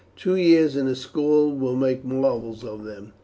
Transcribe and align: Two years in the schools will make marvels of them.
Two 0.15 0.35
years 0.35 0.75
in 0.75 0.87
the 0.87 0.95
schools 0.95 1.61
will 1.61 1.75
make 1.75 2.03
marvels 2.03 2.63
of 2.63 2.83
them. 2.85 3.13